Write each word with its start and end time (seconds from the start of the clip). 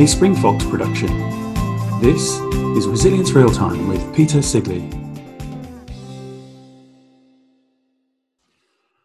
a 0.00 0.04
Springfox 0.04 0.70
production. 0.70 1.08
This 2.00 2.38
is 2.74 2.88
Resilience 2.88 3.32
Real 3.32 3.50
Time 3.50 3.86
with 3.86 4.00
Peta 4.16 4.38
Sigley. 4.38 4.80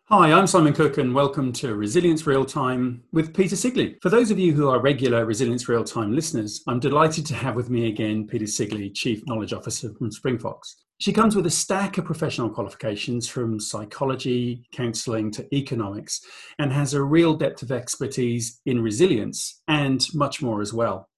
Hi, 0.05 0.31
I'm 0.31 0.47
Simon 0.47 0.71
Cook, 0.71 0.97
and 0.97 1.13
welcome 1.13 1.51
to 1.51 1.75
Resilience 1.75 2.25
Real 2.25 2.45
Time 2.45 3.03
with 3.11 3.33
Peta 3.33 3.55
Sigley. 3.55 3.97
For 4.01 4.09
those 4.09 4.31
of 4.31 4.39
you 4.39 4.53
who 4.53 4.69
are 4.69 4.79
regular 4.79 5.25
Resilience 5.25 5.67
Real 5.67 5.83
Time 5.83 6.15
listeners, 6.15 6.63
I'm 6.65 6.79
delighted 6.79 7.25
to 7.25 7.35
have 7.35 7.55
with 7.55 7.69
me 7.69 7.89
again 7.89 8.25
Peta 8.25 8.45
Sigley, 8.45 8.89
Chief 8.95 9.21
Knowledge 9.27 9.51
Officer 9.51 9.93
from 9.95 10.11
Springfox. 10.11 10.75
She 10.97 11.11
comes 11.11 11.35
with 11.35 11.45
a 11.45 11.51
stack 11.51 11.97
of 11.97 12.05
professional 12.05 12.49
qualifications 12.49 13.27
from 13.27 13.59
psychology, 13.59 14.65
counselling 14.71 15.29
to 15.31 15.55
economics, 15.55 16.21
and 16.57 16.71
has 16.71 16.93
a 16.93 17.03
real 17.03 17.35
depth 17.35 17.63
of 17.63 17.71
expertise 17.71 18.61
in 18.65 18.81
resilience 18.81 19.61
and 19.67 20.05
much 20.13 20.41
more 20.41 20.61
as 20.61 20.73
well. 20.73 21.09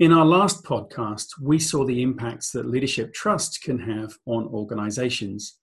In 0.00 0.12
our 0.12 0.24
last 0.24 0.64
podcast, 0.64 1.26
we 1.40 1.60
saw 1.60 1.84
the 1.84 2.02
impacts 2.02 2.50
that 2.50 2.66
leadership 2.66 3.14
trust 3.14 3.62
can 3.62 3.78
have 3.78 4.18
on 4.26 4.48
organizations. 4.48 5.58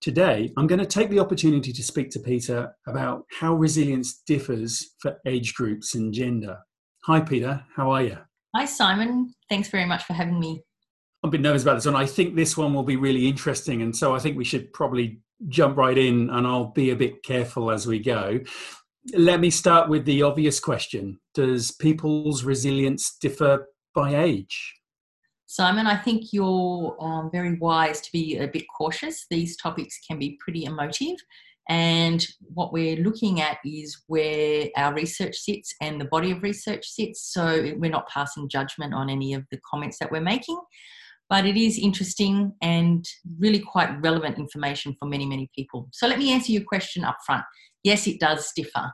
Today, 0.00 0.50
I'm 0.56 0.66
going 0.66 0.80
to 0.80 0.86
take 0.86 1.10
the 1.10 1.20
opportunity 1.20 1.72
to 1.74 1.82
speak 1.82 2.10
to 2.10 2.20
Peta 2.20 2.72
about 2.86 3.24
how 3.38 3.54
resilience 3.54 4.22
differs 4.26 4.94
for 5.00 5.20
age 5.26 5.54
groups 5.54 5.94
and 5.94 6.14
gender. 6.14 6.58
Hi, 7.04 7.20
Peta. 7.20 7.66
How 7.76 7.90
are 7.90 8.02
you? 8.02 8.18
Hi, 8.56 8.64
Simon. 8.64 9.34
Thanks 9.50 9.68
very 9.68 9.84
much 9.84 10.04
for 10.04 10.14
having 10.14 10.40
me. 10.40 10.62
I'm 11.24 11.28
a 11.28 11.30
bit 11.30 11.40
nervous 11.40 11.62
about 11.62 11.76
this 11.76 11.86
one. 11.86 11.96
I 11.96 12.04
think 12.04 12.34
this 12.34 12.54
one 12.54 12.74
will 12.74 12.82
be 12.82 12.96
really 12.96 13.26
interesting. 13.26 13.80
And 13.80 13.96
so 13.96 14.14
I 14.14 14.18
think 14.18 14.36
we 14.36 14.44
should 14.44 14.70
probably 14.74 15.22
jump 15.48 15.78
right 15.78 15.96
in 15.96 16.28
and 16.28 16.46
I'll 16.46 16.66
be 16.66 16.90
a 16.90 16.96
bit 16.96 17.22
careful 17.22 17.70
as 17.70 17.86
we 17.86 17.98
go. 17.98 18.40
Let 19.14 19.40
me 19.40 19.48
start 19.48 19.88
with 19.88 20.04
the 20.04 20.20
obvious 20.20 20.60
question 20.60 21.18
Does 21.32 21.70
people's 21.70 22.44
resilience 22.44 23.16
differ 23.22 23.68
by 23.94 24.22
age? 24.22 24.74
Simon, 25.46 25.86
I 25.86 25.96
think 25.96 26.34
you're 26.34 26.94
um, 27.00 27.30
very 27.32 27.56
wise 27.56 28.02
to 28.02 28.12
be 28.12 28.36
a 28.36 28.46
bit 28.46 28.66
cautious. 28.76 29.24
These 29.30 29.56
topics 29.56 29.98
can 30.06 30.18
be 30.18 30.38
pretty 30.44 30.66
emotive. 30.66 31.16
And 31.70 32.22
what 32.52 32.70
we're 32.70 33.02
looking 33.02 33.40
at 33.40 33.60
is 33.64 34.02
where 34.08 34.68
our 34.76 34.92
research 34.92 35.36
sits 35.36 35.74
and 35.80 35.98
the 35.98 36.04
body 36.04 36.32
of 36.32 36.42
research 36.42 36.86
sits. 36.86 37.32
So 37.32 37.72
we're 37.78 37.90
not 37.90 38.10
passing 38.10 38.50
judgment 38.50 38.92
on 38.92 39.08
any 39.08 39.32
of 39.32 39.46
the 39.50 39.58
comments 39.70 39.98
that 40.00 40.12
we're 40.12 40.20
making 40.20 40.60
but 41.34 41.46
it 41.46 41.56
is 41.56 41.80
interesting 41.80 42.52
and 42.62 43.04
really 43.40 43.58
quite 43.58 44.00
relevant 44.00 44.38
information 44.38 44.94
for 45.00 45.06
many, 45.06 45.26
many 45.26 45.50
people. 45.52 45.88
So 45.92 46.06
let 46.06 46.20
me 46.20 46.30
answer 46.30 46.52
your 46.52 46.62
question 46.62 47.02
up 47.02 47.16
front. 47.26 47.42
Yes, 47.82 48.06
it 48.06 48.20
does 48.20 48.52
differ. 48.54 48.92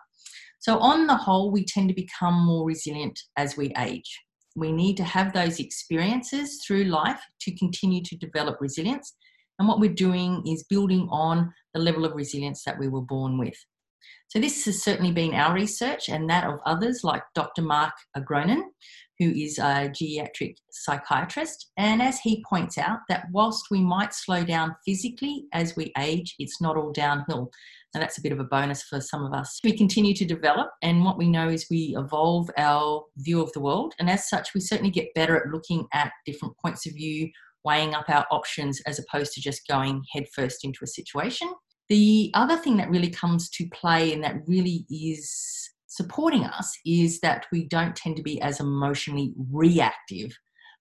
So, 0.58 0.78
on 0.78 1.06
the 1.06 1.16
whole, 1.16 1.50
we 1.52 1.66
tend 1.66 1.90
to 1.90 1.94
become 1.94 2.32
more 2.46 2.64
resilient 2.64 3.20
as 3.36 3.58
we 3.58 3.74
age. 3.76 4.10
We 4.56 4.72
need 4.72 4.96
to 4.96 5.04
have 5.04 5.34
those 5.34 5.60
experiences 5.60 6.62
through 6.66 6.84
life 6.84 7.20
to 7.42 7.54
continue 7.56 8.02
to 8.04 8.16
develop 8.16 8.56
resilience. 8.58 9.14
And 9.58 9.68
what 9.68 9.78
we're 9.78 9.92
doing 9.92 10.42
is 10.46 10.64
building 10.64 11.08
on 11.10 11.52
the 11.74 11.80
level 11.80 12.06
of 12.06 12.14
resilience 12.14 12.64
that 12.64 12.78
we 12.78 12.88
were 12.88 13.02
born 13.02 13.36
with. 13.36 13.58
So, 14.28 14.38
this 14.38 14.64
has 14.64 14.82
certainly 14.82 15.12
been 15.12 15.34
our 15.34 15.52
research 15.52 16.08
and 16.08 16.30
that 16.30 16.44
of 16.44 16.58
others 16.64 17.04
like 17.04 17.22
Dr. 17.34 17.60
Mark 17.60 17.92
Agronin, 18.16 18.62
who 19.20 19.30
is 19.30 19.58
a 19.58 19.90
geriatric 19.90 20.56
psychiatrist. 20.72 21.70
And 21.76 22.00
as 22.00 22.18
he 22.18 22.42
points 22.48 22.78
out, 22.78 23.00
that 23.10 23.26
whilst 23.32 23.66
we 23.70 23.82
might 23.82 24.14
slow 24.14 24.42
down 24.42 24.74
physically 24.84 25.44
as 25.52 25.76
we 25.76 25.92
age, 25.98 26.34
it's 26.38 26.60
not 26.60 26.76
all 26.76 26.90
downhill. 26.90 27.50
Now, 27.94 28.00
that's 28.00 28.18
a 28.18 28.22
bit 28.22 28.32
of 28.32 28.40
a 28.40 28.44
bonus 28.44 28.82
for 28.82 29.00
some 29.00 29.24
of 29.24 29.34
us. 29.34 29.58
We 29.62 29.76
continue 29.76 30.14
to 30.14 30.24
develop, 30.24 30.70
and 30.80 31.04
what 31.04 31.18
we 31.18 31.28
know 31.28 31.48
is 31.48 31.66
we 31.70 31.94
evolve 31.98 32.48
our 32.56 33.04
view 33.18 33.42
of 33.42 33.52
the 33.52 33.60
world. 33.60 33.94
And 33.98 34.08
as 34.08 34.28
such, 34.28 34.54
we 34.54 34.60
certainly 34.60 34.92
get 34.92 35.12
better 35.14 35.36
at 35.36 35.52
looking 35.52 35.86
at 35.92 36.12
different 36.24 36.56
points 36.56 36.86
of 36.86 36.94
view, 36.94 37.28
weighing 37.64 37.94
up 37.94 38.08
our 38.08 38.26
options 38.30 38.80
as 38.86 38.98
opposed 39.00 39.32
to 39.34 39.40
just 39.40 39.66
going 39.68 40.02
headfirst 40.12 40.64
into 40.64 40.78
a 40.82 40.86
situation. 40.86 41.52
The 41.88 42.30
other 42.34 42.56
thing 42.56 42.76
that 42.76 42.88
really 42.88 43.10
comes 43.10 43.50
to 43.50 43.68
play 43.68 44.12
and 44.12 44.22
that 44.22 44.36
really 44.46 44.86
is 44.88 45.68
supporting 45.90 46.44
us 46.44 46.72
is 46.86 47.20
that 47.20 47.46
we 47.52 47.66
don't 47.66 47.96
tend 47.96 48.16
to 48.16 48.22
be 48.22 48.40
as 48.40 48.60
emotionally 48.60 49.34
reactive, 49.50 50.30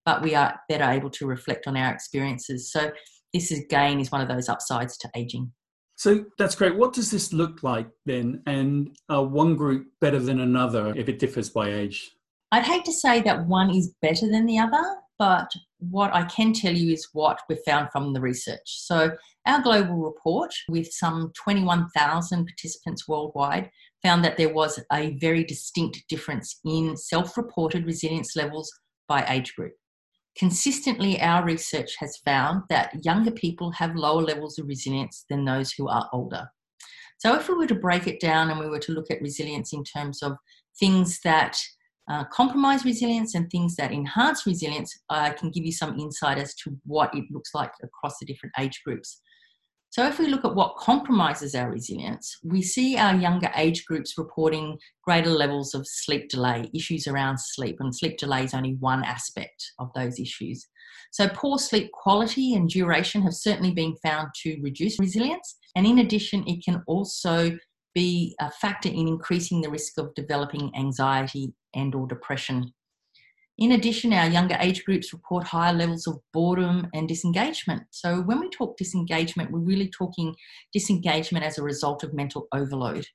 but 0.06 0.22
we 0.22 0.36
are 0.36 0.60
better 0.70 0.86
able 0.86 1.10
to 1.10 1.26
reflect 1.26 1.68
on 1.68 1.76
our 1.76 1.92
experiences. 1.92 2.72
So 2.72 2.92
this 3.34 3.52
is, 3.52 3.60
again 3.60 4.00
is 4.00 4.12
one 4.12 4.22
of 4.22 4.28
those 4.28 4.48
upsides 4.48 4.98
to 5.00 5.10
aging. 5.16 5.52
So 5.96 6.26
that's 6.38 6.56
great. 6.56 6.78
What 6.78 6.94
does 6.94 7.12
this 7.12 7.34
look 7.34 7.64
like 7.64 7.90
then? 8.06 8.42
And 8.46 8.96
uh, 9.12 9.24
one 9.24 9.56
group 9.56 9.88
better 10.00 10.20
than 10.20 10.40
another 10.40 10.94
if 10.96 11.10
it 11.10 11.20
differs 11.20 11.50
by 11.50 11.74
age? 11.74 12.12
I'd 12.52 12.64
hate 12.64 12.86
to 12.86 12.94
say 12.94 13.22
that 13.24 13.48
one 13.48 13.70
is 13.72 13.94
better 14.02 14.30
than 14.30 14.46
the 14.46 14.60
other, 14.60 14.84
but 15.18 15.52
what 15.80 16.14
I 16.14 16.24
can 16.24 16.54
tell 16.54 16.74
you 16.74 16.94
is 16.94 17.10
what 17.14 17.42
we've 17.50 17.60
found 17.66 17.90
from 17.92 18.14
the 18.14 18.22
research. 18.22 18.62
So, 18.66 19.12
our 19.46 19.62
global 19.62 19.96
report, 19.96 20.54
with 20.70 20.92
some 20.92 21.32
21,000 21.44 22.46
participants 22.46 23.08
worldwide, 23.08 23.70
found 24.04 24.24
that 24.24 24.38
there 24.38 24.54
was 24.54 24.80
a 24.92 25.18
very 25.18 25.44
distinct 25.44 26.04
difference 26.10 26.60
in 26.66 26.96
self 26.96 27.38
reported 27.38 27.86
resilience 27.86 28.36
levels 28.36 28.72
by 29.08 29.26
age 29.28 29.56
group. 29.56 29.74
Consistently, 30.38 31.20
our 31.22 31.44
research 31.44 31.96
has 32.00 32.18
found 32.24 32.64
that 32.70 33.04
younger 33.04 33.32
people 33.32 33.72
have 33.72 33.96
lower 33.96 34.22
levels 34.22 34.58
of 34.58 34.68
resilience 34.68 35.26
than 35.30 35.44
those 35.44 35.72
who 35.72 35.88
are 35.90 36.08
older. 36.14 36.48
So, 37.18 37.36
if 37.36 37.50
we 37.50 37.56
were 37.56 37.68
to 37.68 37.76
break 37.76 38.08
it 38.08 38.22
down 38.22 38.50
and 38.50 38.60
we 38.60 38.70
were 38.70 38.80
to 38.80 38.94
look 38.94 39.12
at 39.12 39.22
resilience 39.22 39.74
in 39.74 39.84
terms 39.84 40.24
of 40.24 40.38
things 40.80 41.20
that 41.26 41.58
uh, 42.10 42.24
compromise 42.26 42.86
resilience 42.86 43.36
and 43.36 43.50
things 43.52 43.76
that 43.76 43.92
enhance 43.92 44.46
resilience, 44.46 44.98
I 45.10 45.32
can 45.32 45.52
give 45.52 45.66
you 45.66 45.72
some 45.72 46.00
insight 46.00 46.38
as 46.38 46.56
to 46.56 46.78
what 46.86 47.14
it 47.14 47.26
looks 47.30 47.54
like 47.54 47.72
across 47.84 48.18
the 48.20 48.26
different 48.26 48.54
age 48.58 48.82
groups. 48.86 49.22
So, 49.92 50.06
if 50.06 50.20
we 50.20 50.28
look 50.28 50.46
at 50.46 50.54
what 50.54 50.78
compromises 50.78 51.56
our 51.56 51.72
resilience, 51.72 52.38
we 52.44 52.62
see 52.62 52.96
our 52.96 53.16
younger 53.16 53.50
age 53.56 53.86
groups 53.86 54.20
reporting 54.20 54.78
greater 55.04 55.32
levels 55.32 55.74
of 55.74 55.88
sleep 55.88 56.30
delay, 56.30 56.70
issues 56.76 57.08
around 57.08 57.40
sleep, 57.40 57.78
and 57.80 57.96
sleep 57.96 58.18
delay 58.18 58.44
is 58.44 58.54
only 58.54 58.76
one 58.76 59.04
aspect 59.04 59.72
of 59.80 59.90
those 59.96 60.20
issues. 60.20 60.68
So, 61.12 61.28
poor 61.30 61.58
sleep 61.58 61.92
quality 61.92 62.54
and 62.54 62.70
duration 62.70 63.24
have 63.24 63.34
certainly 63.34 63.72
been 63.72 63.96
found 64.04 64.30
to 64.44 64.60
reduce 64.62 65.00
resilience, 65.00 65.58
and 65.76 65.88
in 65.88 66.00
addition, 66.00 66.48
it 66.48 66.64
can 66.64 66.84
also 66.86 67.58
be 67.96 68.36
a 68.40 68.52
factor 68.52 68.90
in 68.90 69.08
increasing 69.08 69.62
the 69.62 69.72
risk 69.72 69.98
of 69.98 70.14
developing 70.14 70.72
anxiety 70.76 71.52
and 71.74 71.96
or 71.96 72.08
depression 72.08 72.72
in 73.60 73.74
addition, 73.74 74.14
our 74.14 74.30
younger 74.30 74.56
age 74.62 74.86
groups 74.86 75.12
report 75.12 75.44
higher 75.44 75.74
levels 75.74 76.08
of 76.08 76.20
boredom 76.32 76.88
and 76.94 77.10
disengagement. 77.10 77.84
So, 77.92 78.22
when 78.22 78.40
we 78.40 78.50
talk 78.50 78.78
disengagement, 78.78 79.52
we're 79.52 79.60
really 79.60 79.90
talking 79.90 80.34
disengagement 80.74 81.44
as 81.44 81.58
a 81.58 81.64
result 81.64 82.04
of 82.04 82.14
mental 82.14 82.48
overload. 82.54 83.06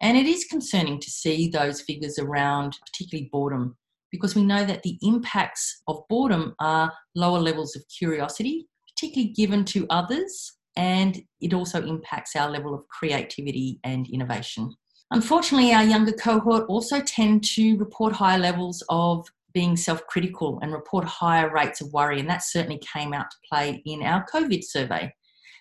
And 0.00 0.16
it 0.16 0.26
is 0.26 0.44
concerning 0.44 1.00
to 1.00 1.10
see 1.10 1.48
those 1.48 1.80
figures 1.80 2.18
around, 2.20 2.78
particularly 2.86 3.28
boredom, 3.32 3.76
because 4.12 4.36
we 4.36 4.44
know 4.44 4.64
that 4.64 4.84
the 4.84 4.98
impacts 5.02 5.82
of 5.88 6.02
boredom 6.08 6.54
are 6.60 6.92
lower 7.16 7.40
levels 7.40 7.74
of 7.74 7.82
curiosity, 7.88 8.68
particularly 8.94 9.32
given 9.32 9.64
to 9.64 9.86
others, 9.90 10.58
and 10.76 11.22
it 11.40 11.52
also 11.52 11.84
impacts 11.84 12.36
our 12.36 12.48
level 12.48 12.72
of 12.72 12.86
creativity 12.86 13.80
and 13.82 14.08
innovation. 14.10 14.74
Unfortunately, 15.10 15.72
our 15.72 15.84
younger 15.84 16.12
cohort 16.12 16.64
also 16.68 17.00
tend 17.00 17.44
to 17.44 17.76
report 17.76 18.14
higher 18.14 18.38
levels 18.38 18.82
of 18.88 19.26
being 19.54 19.76
self 19.76 20.06
critical 20.06 20.58
and 20.62 20.72
report 20.72 21.04
higher 21.04 21.52
rates 21.52 21.80
of 21.80 21.92
worry. 21.92 22.20
And 22.20 22.28
that 22.28 22.42
certainly 22.42 22.80
came 22.94 23.12
out 23.12 23.30
to 23.30 23.36
play 23.50 23.82
in 23.84 24.02
our 24.02 24.26
COVID 24.32 24.62
survey. 24.64 25.12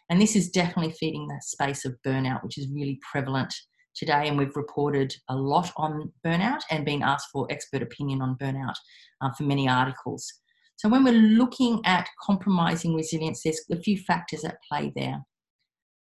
And 0.09 0.21
this 0.21 0.35
is 0.35 0.49
definitely 0.49 0.93
feeding 0.99 1.27
that 1.27 1.43
space 1.43 1.85
of 1.85 1.95
burnout, 2.05 2.43
which 2.43 2.57
is 2.57 2.67
really 2.73 2.99
prevalent 3.09 3.53
today. 3.95 4.27
And 4.27 4.37
we've 4.37 4.55
reported 4.55 5.13
a 5.29 5.35
lot 5.35 5.71
on 5.77 6.11
burnout 6.25 6.61
and 6.69 6.85
been 6.85 7.01
asked 7.01 7.29
for 7.31 7.47
expert 7.49 7.81
opinion 7.81 8.21
on 8.21 8.37
burnout 8.37 8.75
uh, 9.21 9.31
for 9.37 9.43
many 9.43 9.69
articles. 9.69 10.31
So 10.77 10.89
when 10.89 11.03
we're 11.03 11.13
looking 11.13 11.79
at 11.85 12.09
compromising 12.25 12.95
resilience, 12.95 13.43
there's 13.43 13.61
a 13.71 13.75
few 13.77 13.97
factors 13.97 14.43
at 14.43 14.57
play 14.67 14.91
there. 14.95 15.21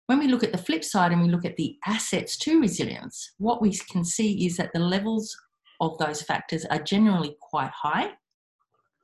When 0.07 0.19
we 0.19 0.28
look 0.28 0.44
at 0.44 0.51
the 0.51 0.57
flip 0.57 0.83
side 0.83 1.12
and 1.12 1.21
we 1.21 1.30
look 1.30 1.45
at 1.45 1.56
the 1.56 1.78
assets 1.86 2.38
to 2.39 2.60
resilience, 2.60 3.33
what 3.38 3.62
we 3.62 3.71
can 3.92 4.04
see 4.04 4.45
is 4.45 4.57
that 4.57 4.71
the 4.74 4.80
levels 4.80 5.36
of 5.80 5.98
those 5.98 6.22
factors 6.22 6.66
are 6.66 6.80
generally 6.80 7.36
quite 7.42 7.72
high. 7.72 8.12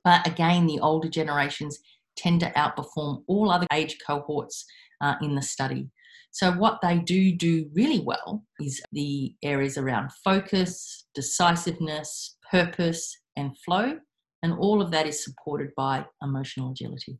But 0.04 0.26
again, 0.28 0.68
the 0.68 0.80
older 0.80 1.10
generations 1.10 1.80
tend 2.18 2.40
to 2.42 2.52
outperform 2.52 3.24
all 3.28 3.52
other 3.52 3.68
age 3.72 3.98
cohorts 4.06 4.66
uh, 5.02 5.16
in 5.22 5.36
the 5.36 5.42
study. 5.42 5.90
So, 6.32 6.52
what 6.52 6.80
they 6.82 6.98
do 7.00 7.36
do 7.36 7.70
really 7.74 8.00
well 8.00 8.46
is 8.60 8.82
the 8.94 9.36
areas 9.44 9.78
around 9.78 10.12
focus, 10.24 11.06
decisiveness, 11.14 12.38
purpose, 12.50 13.18
and 13.36 13.58
flow. 13.66 14.00
And 14.44 14.54
all 14.54 14.82
of 14.82 14.92
that 14.92 15.06
is 15.06 15.24
supported 15.24 15.70
by 15.76 16.06
emotional 16.24 16.72
agility. 16.72 17.20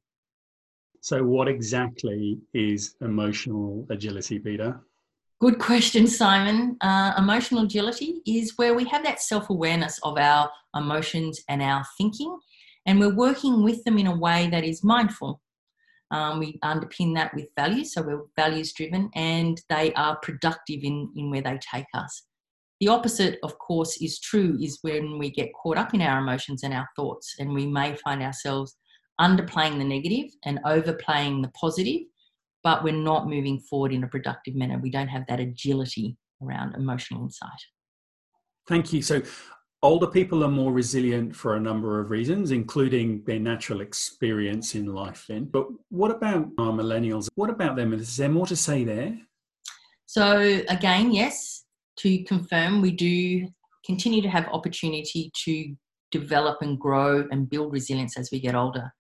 So, 1.02 1.24
what 1.24 1.48
exactly 1.48 2.40
is 2.54 2.96
emotional 3.02 3.86
agility, 3.90 4.40
Peta? 4.40 4.80
Good 5.42 5.58
question, 5.58 6.06
Simon. 6.06 6.78
Uh, 6.82 7.16
emotional 7.18 7.64
agility 7.64 8.22
is 8.28 8.60
where 8.60 8.76
we 8.76 8.86
have 8.86 9.04
that 9.04 9.20
self 9.20 9.50
awareness 9.50 10.00
of 10.04 10.20
our 10.20 10.52
emotions 10.76 11.42
and 11.50 11.64
our 11.64 11.84
thinking, 11.98 12.38
and 12.86 13.00
we're 13.00 13.16
working 13.16 13.64
with 13.64 13.84
them 13.84 13.98
in 13.98 14.06
a 14.06 14.16
way 14.16 14.50
that 14.52 14.64
is 14.64 14.84
mindful. 14.84 15.42
Um, 16.12 16.38
we 16.38 16.60
underpin 16.64 17.16
that 17.16 17.34
with 17.34 17.48
values, 17.58 17.92
so 17.92 18.04
we're 18.04 18.22
values 18.36 18.72
driven, 18.74 19.10
and 19.16 19.60
they 19.68 19.92
are 19.94 20.18
productive 20.18 20.84
in, 20.84 21.12
in 21.16 21.32
where 21.32 21.42
they 21.42 21.58
take 21.74 21.88
us. 21.96 22.22
The 22.80 22.90
opposite, 22.90 23.40
of 23.42 23.58
course, 23.58 24.00
is 24.00 24.20
true, 24.20 24.60
is 24.62 24.78
when 24.84 25.18
we 25.18 25.32
get 25.32 25.54
caught 25.60 25.80
up 25.80 25.96
in 25.96 26.04
our 26.04 26.20
emotions 26.20 26.62
and 26.62 26.72
our 26.72 26.88
thoughts, 26.96 27.38
and 27.40 27.52
we 27.52 27.66
may 27.66 27.96
find 27.96 28.22
ourselves 28.22 28.78
underplaying 29.20 29.80
the 29.80 29.86
negative 29.86 30.30
and 30.46 30.60
overplaying 30.66 31.42
the 31.42 31.52
positive 31.60 32.02
but 32.64 32.84
we're 32.84 32.94
not 32.94 33.28
moving 33.28 33.60
forward 33.60 33.92
in 33.92 34.04
a 34.04 34.08
productive 34.08 34.56
manner. 34.56 34.80
We 34.82 34.92
don't 34.92 35.08
have 35.08 35.26
that 35.28 35.40
agility 35.40 36.18
around 36.42 36.76
emotional 36.76 37.24
insight. 37.24 37.50
Thank 38.68 38.94
you. 38.94 39.02
So, 39.02 39.22
older 39.84 40.08
people 40.08 40.44
are 40.44 40.50
more 40.50 40.72
resilient 40.72 41.36
for 41.36 41.56
a 41.56 41.60
number 41.60 42.00
of 42.00 42.12
reasons, 42.12 42.52
including 42.52 43.24
their 43.26 43.40
natural 43.40 43.82
experience 43.82 44.76
in 44.76 44.86
life. 44.86 45.26
Then, 45.28 45.46
but 45.46 45.68
what 45.90 46.12
about 46.12 46.50
our 46.58 46.72
millennials? 46.72 47.28
What 47.36 47.50
about 47.50 47.76
them? 47.76 47.94
Is 47.94 48.18
there 48.18 48.30
more 48.30 48.46
to 48.48 48.56
say 48.56 48.84
there? 48.84 49.18
So, 50.06 50.62
again, 50.68 51.12
yes, 51.12 51.64
to 51.98 52.24
confirm, 52.26 52.82
we 52.82 52.92
do 52.92 53.48
continue 53.86 54.22
to 54.22 54.30
have 54.30 54.48
opportunity 54.50 55.32
to 55.46 55.76
develop 56.12 56.62
and 56.62 56.80
grow 56.80 57.28
and 57.32 57.50
build 57.50 57.72
resilience 57.72 58.18
as 58.18 58.30
we 58.32 58.40
get 58.40 58.54
older. 58.54 58.94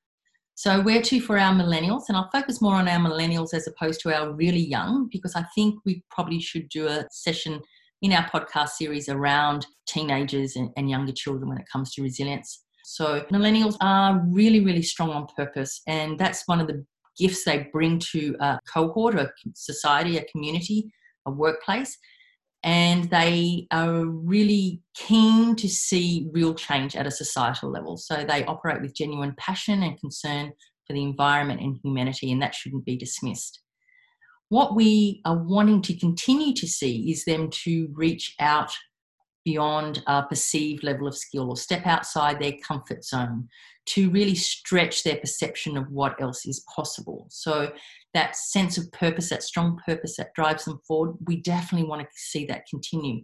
So, 0.56 0.82
where 0.82 1.02
to 1.02 1.22
for 1.22 1.38
our 1.40 1.54
millennials? 1.54 2.04
And 2.08 2.18
I'll 2.18 2.30
focus 2.32 2.62
more 2.62 2.76
on 2.76 2.88
our 2.88 3.00
millennials 3.00 3.54
as 3.54 3.68
opposed 3.68 4.02
to 4.02 4.16
our 4.16 4.34
really 4.34 4.60
young, 4.60 5.10
because 5.12 5.36
I 5.36 5.44
think 5.56 5.80
we 5.86 6.04
probably 6.12 6.40
should 6.40 6.70
do 6.70 6.88
a 6.88 7.06
session 7.12 7.62
in 8.02 8.14
our 8.14 8.28
podcast 8.30 8.70
series 8.70 9.10
around 9.10 9.66
teenagers 9.88 10.56
and, 10.56 10.72
and 10.76 10.90
younger 10.90 11.14
children 11.14 11.50
when 11.50 11.58
it 11.58 11.66
comes 11.72 11.94
to 11.94 12.02
resilience. 12.02 12.64
So, 12.84 13.22
millennials 13.32 13.78
are 13.82 14.22
really, 14.28 14.60
really 14.60 14.82
strong 14.82 15.10
on 15.12 15.28
purpose, 15.36 15.82
and 15.88 16.20
that's 16.20 16.48
one 16.48 16.60
of 16.60 16.68
the 16.68 16.86
gifts 17.18 17.44
they 17.44 17.70
bring 17.72 18.00
to 18.12 18.36
a 18.40 18.60
cohort, 18.72 19.16
a 19.16 19.32
society, 19.54 20.18
a 20.18 20.26
community, 20.26 20.92
a 21.26 21.32
workplace 21.32 21.98
and 22.64 23.10
they 23.10 23.68
are 23.72 24.06
really 24.06 24.82
keen 24.94 25.56
to 25.56 25.68
see 25.68 26.28
real 26.32 26.54
change 26.54 26.96
at 26.96 27.08
a 27.08 27.12
societal 27.12 27.72
level. 27.72 27.98
So 27.98 28.24
they 28.24 28.46
operate 28.46 28.82
with 28.82 28.96
genuine 28.96 29.34
passion 29.38 29.82
and 29.84 30.00
concern 30.00 30.52
for 30.86 30.94
the 30.94 31.04
environment 31.04 31.62
and 31.62 31.80
humanity, 31.84 32.32
and 32.32 32.42
that 32.42 32.56
shouldn't 32.56 32.86
be 32.86 32.98
dismissed. 32.98 33.62
What 34.50 34.76
we 34.76 35.22
are 35.26 35.38
wanting 35.38 35.82
to 35.84 35.98
continue 35.98 36.54
to 36.56 36.68
see 36.68 37.10
is 37.10 37.24
them 37.26 37.50
to 37.64 37.88
reach 37.94 38.36
out 38.40 38.76
beyond 39.44 40.04
a 40.08 40.24
perceived 40.24 40.84
level 40.84 41.08
of 41.08 41.18
skill 41.18 41.50
or 41.50 41.58
step 41.58 41.86
outside 41.86 42.40
their 42.40 42.54
comfort 42.66 43.04
zone 43.04 43.48
to 43.88 44.10
really 44.12 44.36
stretch 44.36 45.04
their 45.04 45.18
perception 45.18 45.78
of 45.78 45.90
what 45.90 46.20
else 46.22 46.46
is 46.46 46.64
possible. 46.74 47.26
So 47.30 47.72
that 48.14 48.36
sense 48.36 48.78
of 48.78 48.92
purpose, 48.92 49.30
that 49.30 49.44
strong 49.44 49.80
purpose 49.86 50.18
that 50.18 50.34
drives 50.36 50.66
them 50.66 50.80
forward, 50.88 51.16
we 51.26 51.38
definitely 51.38 51.88
want 51.88 52.02
to 52.02 52.08
see 52.14 52.46
that 52.46 52.68
continue. 52.70 53.24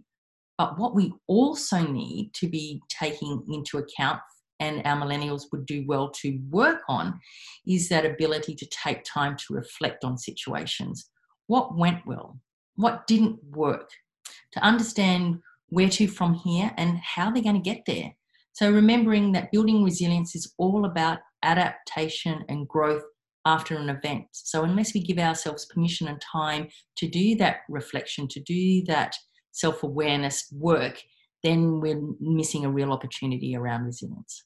But 0.56 0.78
what 0.78 0.94
we 0.94 1.12
also 1.28 1.86
need 1.86 2.32
to 2.34 2.48
be 2.48 2.80
taking 2.88 3.44
into 3.48 3.78
account, 3.78 4.18
and 4.58 4.82
our 4.84 4.96
millennials 5.00 5.44
would 5.52 5.66
do 5.66 5.84
well 5.86 6.10
to 6.10 6.40
work 6.50 6.80
on, 6.88 7.20
is 7.64 7.88
that 7.90 8.04
ability 8.04 8.56
to 8.56 8.66
take 8.66 9.04
time 9.04 9.36
to 9.36 9.54
reflect 9.54 10.02
on 10.02 10.18
situations. 10.18 11.08
What 11.46 11.76
went 11.76 12.04
well? 12.04 12.40
What 12.74 13.06
didn't 13.06 13.38
work? 13.50 13.88
To 14.52 14.64
understand 14.64 15.38
where 15.68 15.88
to 15.88 16.08
from 16.08 16.34
here 16.34 16.72
and 16.76 16.98
how 16.98 17.30
they're 17.30 17.42
going 17.42 17.62
to 17.62 17.70
get 17.70 17.84
there. 17.86 18.14
So, 18.52 18.70
remembering 18.70 19.32
that 19.32 19.52
building 19.52 19.84
resilience 19.84 20.34
is 20.34 20.52
all 20.58 20.84
about 20.84 21.18
adaptation 21.42 22.44
and 22.48 22.66
growth 22.66 23.04
after 23.44 23.76
an 23.76 23.88
event. 23.88 24.26
So, 24.32 24.64
unless 24.64 24.94
we 24.94 25.00
give 25.00 25.18
ourselves 25.18 25.66
permission 25.66 26.08
and 26.08 26.20
time 26.20 26.68
to 26.96 27.08
do 27.08 27.36
that 27.36 27.58
reflection, 27.68 28.26
to 28.28 28.40
do 28.40 28.84
that 28.86 29.14
self 29.52 29.82
awareness 29.82 30.46
work, 30.52 31.00
then 31.42 31.80
we're 31.80 32.00
missing 32.20 32.64
a 32.64 32.70
real 32.70 32.92
opportunity 32.92 33.56
around 33.56 33.84
resilience. 33.84 34.44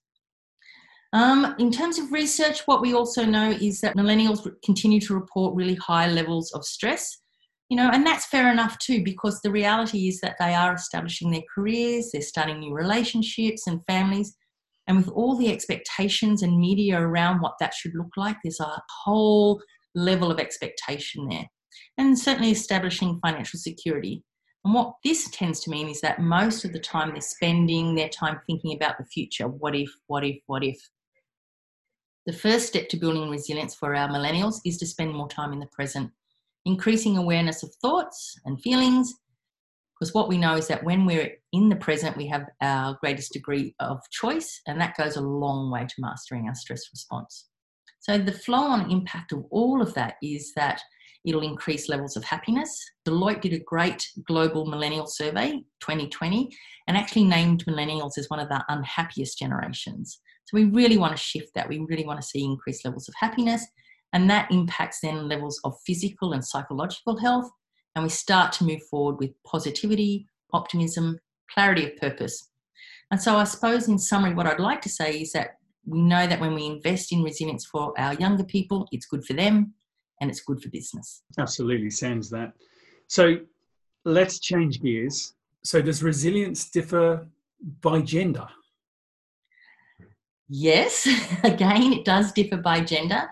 Um, 1.14 1.54
in 1.58 1.70
terms 1.70 1.98
of 1.98 2.10
research, 2.10 2.60
what 2.66 2.80
we 2.80 2.94
also 2.94 3.24
know 3.24 3.50
is 3.50 3.80
that 3.82 3.96
millennials 3.96 4.50
continue 4.64 5.00
to 5.00 5.14
report 5.14 5.54
really 5.54 5.74
high 5.74 6.08
levels 6.08 6.52
of 6.52 6.64
stress. 6.64 7.18
You 7.72 7.76
know, 7.76 7.88
and 7.90 8.06
that's 8.06 8.26
fair 8.26 8.52
enough 8.52 8.76
too, 8.80 9.02
because 9.02 9.40
the 9.40 9.50
reality 9.50 10.06
is 10.06 10.20
that 10.20 10.36
they 10.38 10.52
are 10.52 10.74
establishing 10.74 11.30
their 11.30 11.40
careers, 11.54 12.10
they're 12.12 12.20
starting 12.20 12.60
new 12.60 12.74
relationships 12.74 13.66
and 13.66 13.80
families, 13.86 14.36
and 14.86 14.98
with 14.98 15.08
all 15.08 15.38
the 15.38 15.50
expectations 15.50 16.42
and 16.42 16.58
media 16.58 17.00
around 17.00 17.40
what 17.40 17.54
that 17.60 17.72
should 17.72 17.94
look 17.94 18.14
like, 18.18 18.36
there's 18.44 18.60
a 18.60 18.82
whole 19.04 19.58
level 19.94 20.30
of 20.30 20.38
expectation 20.38 21.26
there. 21.30 21.46
And 21.96 22.18
certainly 22.18 22.50
establishing 22.50 23.18
financial 23.24 23.58
security. 23.58 24.22
And 24.66 24.74
what 24.74 24.92
this 25.02 25.30
tends 25.30 25.60
to 25.60 25.70
mean 25.70 25.88
is 25.88 26.02
that 26.02 26.20
most 26.20 26.66
of 26.66 26.74
the 26.74 26.78
time 26.78 27.12
they're 27.12 27.22
spending 27.22 27.94
their 27.94 28.10
time 28.10 28.38
thinking 28.46 28.76
about 28.76 28.98
the 28.98 29.06
future 29.06 29.48
what 29.48 29.74
if, 29.74 29.90
what 30.08 30.24
if, 30.24 30.36
what 30.46 30.62
if. 30.62 30.76
The 32.26 32.34
first 32.34 32.66
step 32.66 32.90
to 32.90 32.98
building 32.98 33.30
resilience 33.30 33.74
for 33.74 33.94
our 33.94 34.10
millennials 34.10 34.56
is 34.66 34.76
to 34.76 34.86
spend 34.86 35.14
more 35.14 35.30
time 35.30 35.54
in 35.54 35.58
the 35.58 35.68
present, 35.72 36.10
increasing 36.64 37.16
awareness 37.16 37.62
of 37.62 37.74
thoughts 37.76 38.38
and 38.44 38.60
feelings, 38.60 39.14
because 40.02 40.14
what 40.14 40.28
we 40.28 40.36
know 40.36 40.56
is 40.56 40.66
that 40.66 40.82
when 40.82 41.06
we're 41.06 41.30
in 41.52 41.68
the 41.68 41.76
present, 41.76 42.16
we 42.16 42.26
have 42.26 42.46
our 42.60 42.98
greatest 43.00 43.32
degree 43.32 43.72
of 43.78 44.00
choice, 44.10 44.60
and 44.66 44.80
that 44.80 44.96
goes 44.96 45.14
a 45.14 45.20
long 45.20 45.70
way 45.70 45.86
to 45.86 45.94
mastering 45.98 46.48
our 46.48 46.56
stress 46.56 46.82
response. 46.92 47.46
So, 48.00 48.18
the 48.18 48.32
flow 48.32 48.64
on 48.64 48.90
impact 48.90 49.30
of 49.30 49.44
all 49.52 49.80
of 49.80 49.94
that 49.94 50.14
is 50.20 50.52
that 50.56 50.82
it'll 51.24 51.44
increase 51.44 51.88
levels 51.88 52.16
of 52.16 52.24
happiness. 52.24 52.84
Deloitte 53.06 53.42
did 53.42 53.52
a 53.52 53.60
great 53.60 54.04
global 54.26 54.66
millennial 54.66 55.06
survey 55.06 55.52
2020 55.78 56.50
and 56.88 56.96
actually 56.96 57.22
named 57.22 57.64
millennials 57.66 58.18
as 58.18 58.28
one 58.28 58.40
of 58.40 58.48
the 58.48 58.64
unhappiest 58.68 59.38
generations. 59.38 60.18
So, 60.46 60.56
we 60.56 60.64
really 60.64 60.98
want 60.98 61.16
to 61.16 61.22
shift 61.22 61.54
that. 61.54 61.68
We 61.68 61.78
really 61.78 62.06
want 62.06 62.20
to 62.20 62.26
see 62.26 62.44
increased 62.44 62.84
levels 62.84 63.08
of 63.08 63.14
happiness, 63.20 63.64
and 64.12 64.28
that 64.30 64.50
impacts 64.50 65.00
then 65.00 65.28
levels 65.28 65.60
of 65.64 65.78
physical 65.86 66.32
and 66.32 66.44
psychological 66.44 67.18
health 67.18 67.50
and 67.94 68.02
we 68.02 68.10
start 68.10 68.52
to 68.52 68.64
move 68.64 68.82
forward 68.84 69.18
with 69.18 69.30
positivity, 69.44 70.26
optimism, 70.52 71.18
clarity 71.52 71.86
of 71.86 71.96
purpose. 71.96 72.50
And 73.10 73.20
so, 73.20 73.36
I 73.36 73.44
suppose, 73.44 73.88
in 73.88 73.98
summary, 73.98 74.34
what 74.34 74.46
I'd 74.46 74.60
like 74.60 74.80
to 74.82 74.88
say 74.88 75.20
is 75.20 75.32
that 75.32 75.58
we 75.84 76.00
know 76.00 76.26
that 76.26 76.40
when 76.40 76.54
we 76.54 76.66
invest 76.66 77.12
in 77.12 77.22
resilience 77.22 77.66
for 77.66 77.98
our 77.98 78.14
younger 78.14 78.44
people, 78.44 78.88
it's 78.92 79.06
good 79.06 79.24
for 79.24 79.34
them 79.34 79.74
and 80.20 80.30
it's 80.30 80.40
good 80.40 80.62
for 80.62 80.70
business. 80.70 81.22
Absolutely, 81.38 81.90
sounds 81.90 82.30
that. 82.30 82.52
So, 83.08 83.36
let's 84.04 84.38
change 84.38 84.80
gears. 84.80 85.34
So, 85.62 85.82
does 85.82 86.02
resilience 86.02 86.70
differ 86.70 87.26
by 87.82 88.00
gender? 88.00 88.46
Yes, 90.48 91.06
again, 91.44 91.92
it 91.92 92.04
does 92.06 92.32
differ 92.32 92.56
by 92.56 92.80
gender. 92.80 93.28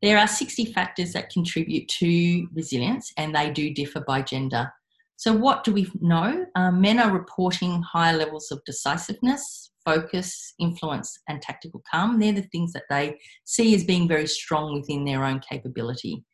There 0.00 0.18
are 0.18 0.28
60 0.28 0.72
factors 0.72 1.12
that 1.12 1.30
contribute 1.30 1.88
to 1.98 2.46
resilience, 2.54 3.12
and 3.16 3.34
they 3.34 3.50
do 3.50 3.74
differ 3.74 4.00
by 4.06 4.22
gender. 4.22 4.72
So, 5.16 5.32
what 5.32 5.64
do 5.64 5.72
we 5.72 5.90
know? 6.00 6.46
Um, 6.54 6.80
men 6.80 7.00
are 7.00 7.10
reporting 7.10 7.82
higher 7.82 8.16
levels 8.16 8.52
of 8.52 8.62
decisiveness, 8.64 9.72
focus, 9.84 10.54
influence, 10.60 11.18
and 11.28 11.42
tactical 11.42 11.82
calm. 11.90 12.20
They're 12.20 12.32
the 12.32 12.42
things 12.52 12.72
that 12.74 12.84
they 12.88 13.18
see 13.44 13.74
as 13.74 13.82
being 13.82 14.06
very 14.06 14.28
strong 14.28 14.74
within 14.74 15.04
their 15.04 15.24
own 15.24 15.40
capability. 15.40 16.24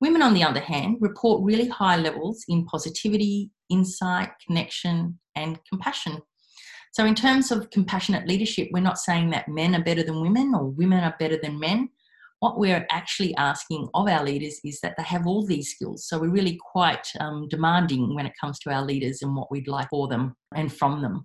Women, 0.00 0.22
on 0.22 0.34
the 0.34 0.42
other 0.42 0.58
hand, 0.58 0.96
report 1.00 1.44
really 1.44 1.68
high 1.68 1.96
levels 1.96 2.44
in 2.48 2.64
positivity, 2.64 3.52
insight, 3.70 4.30
connection, 4.44 5.20
and 5.36 5.60
compassion. 5.70 6.18
So, 6.92 7.04
in 7.04 7.14
terms 7.14 7.52
of 7.52 7.70
compassionate 7.70 8.26
leadership, 8.26 8.68
we're 8.72 8.80
not 8.80 8.98
saying 8.98 9.30
that 9.30 9.46
men 9.46 9.76
are 9.76 9.84
better 9.84 10.02
than 10.02 10.20
women 10.20 10.52
or 10.56 10.66
women 10.66 11.04
are 11.04 11.14
better 11.20 11.38
than 11.40 11.60
men 11.60 11.88
what 12.42 12.58
we're 12.58 12.84
actually 12.90 13.32
asking 13.36 13.88
of 13.94 14.08
our 14.08 14.24
leaders 14.24 14.58
is 14.64 14.80
that 14.80 14.96
they 14.96 15.04
have 15.04 15.28
all 15.28 15.46
these 15.46 15.70
skills. 15.70 16.08
So 16.08 16.18
we're 16.18 16.28
really 16.28 16.58
quite 16.72 17.06
um, 17.20 17.46
demanding 17.48 18.16
when 18.16 18.26
it 18.26 18.32
comes 18.40 18.58
to 18.60 18.70
our 18.72 18.84
leaders 18.84 19.22
and 19.22 19.36
what 19.36 19.48
we'd 19.48 19.68
like 19.68 19.88
for 19.90 20.08
them 20.08 20.34
and 20.52 20.70
from 20.72 21.02
them. 21.02 21.24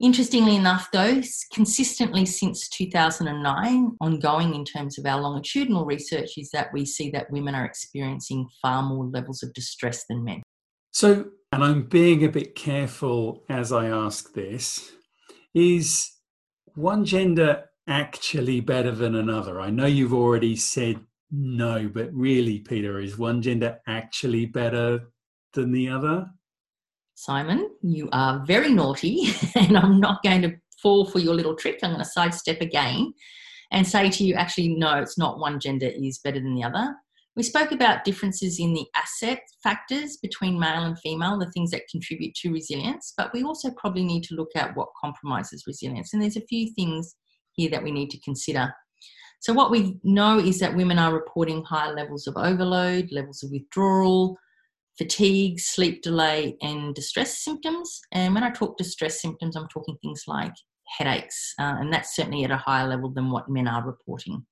Interestingly 0.00 0.56
enough, 0.56 0.88
though, 0.94 1.20
consistently 1.52 2.24
since 2.24 2.70
2009, 2.70 3.98
ongoing 4.00 4.54
in 4.54 4.64
terms 4.64 4.96
of 4.96 5.04
our 5.04 5.20
longitudinal 5.20 5.84
research, 5.84 6.38
is 6.38 6.48
that 6.52 6.72
we 6.72 6.86
see 6.86 7.10
that 7.10 7.30
women 7.30 7.54
are 7.54 7.66
experiencing 7.66 8.48
far 8.62 8.82
more 8.82 9.04
levels 9.04 9.42
of 9.42 9.52
distress 9.52 10.06
than 10.08 10.24
men. 10.24 10.42
So, 10.90 11.26
and 11.52 11.62
I'm 11.62 11.82
being 11.82 12.24
a 12.24 12.30
bit 12.30 12.54
careful 12.54 13.44
as 13.50 13.72
I 13.72 13.88
ask 13.88 14.32
this, 14.32 14.90
is 15.52 16.10
one 16.74 17.04
gender 17.04 17.67
actually 17.88 18.60
better 18.60 18.92
than 18.92 19.14
another? 19.14 19.60
I 19.60 19.70
know 19.70 19.86
you've 19.86 20.14
already 20.14 20.54
said 20.54 21.00
no, 21.30 21.90
but 21.92 22.12
really, 22.12 22.60
Peta, 22.60 22.98
is 22.98 23.18
one 23.18 23.42
gender 23.42 23.80
actually 23.86 24.46
better 24.46 25.10
than 25.54 25.72
the 25.72 25.88
other? 25.88 26.26
Simon, 27.14 27.68
you 27.82 28.08
are 28.12 28.44
very 28.46 28.72
naughty, 28.72 29.26
and 29.56 29.76
I'm 29.76 29.98
not 29.98 30.22
going 30.22 30.42
to 30.42 30.56
fall 30.80 31.06
for 31.06 31.18
your 31.18 31.34
little 31.34 31.56
trick. 31.56 31.80
I'm 31.82 31.90
going 31.90 31.98
to 31.98 32.08
sidestep 32.08 32.60
again 32.60 33.12
and 33.72 33.86
say 33.86 34.08
to 34.08 34.24
you, 34.24 34.34
actually, 34.34 34.68
no, 34.68 34.94
it's 34.94 35.18
not 35.18 35.40
one 35.40 35.60
gender 35.60 35.90
is 35.92 36.20
better 36.22 36.40
than 36.40 36.54
the 36.54 36.62
other. 36.62 36.94
We 37.36 37.42
spoke 37.42 37.70
about 37.70 38.04
differences 38.04 38.58
in 38.58 38.72
the 38.72 38.86
asset 38.96 39.40
factors 39.62 40.16
between 40.16 40.58
male 40.58 40.82
and 40.82 40.98
female, 40.98 41.38
the 41.38 41.50
things 41.52 41.70
that 41.70 41.88
contribute 41.90 42.34
to 42.36 42.52
resilience, 42.52 43.12
but 43.16 43.32
we 43.32 43.44
also 43.44 43.70
probably 43.76 44.04
need 44.04 44.24
to 44.24 44.34
look 44.34 44.50
at 44.56 44.76
what 44.76 44.88
compromises 45.00 45.64
resilience. 45.66 46.12
And 46.12 46.22
there's 46.22 46.36
a 46.36 46.46
few 46.46 46.72
things 46.74 47.14
here 47.58 47.70
that 47.70 47.82
we 47.82 47.90
need 47.90 48.10
to 48.10 48.20
consider. 48.20 48.72
So, 49.40 49.52
what 49.52 49.70
we 49.70 49.98
know 50.02 50.38
is 50.38 50.58
that 50.60 50.74
women 50.74 50.98
are 50.98 51.12
reporting 51.12 51.62
higher 51.62 51.94
levels 51.94 52.26
of 52.26 52.36
overload, 52.36 53.10
levels 53.12 53.42
of 53.42 53.50
withdrawal, 53.50 54.36
fatigue, 54.96 55.60
sleep 55.60 56.02
delay, 56.02 56.56
and 56.62 56.94
distress 56.94 57.38
symptoms. 57.38 58.00
And 58.12 58.34
when 58.34 58.42
I 58.42 58.50
talk 58.50 58.76
distress 58.76 59.20
symptoms, 59.20 59.56
I'm 59.56 59.68
talking 59.68 59.96
things 60.02 60.24
like 60.26 60.52
headaches, 60.98 61.54
uh, 61.60 61.76
and 61.78 61.92
that's 61.92 62.16
certainly 62.16 62.44
at 62.44 62.50
a 62.50 62.56
higher 62.56 62.88
level 62.88 63.10
than 63.10 63.30
what 63.30 63.48
men 63.48 63.68
are 63.68 63.86
reporting. 63.86 64.44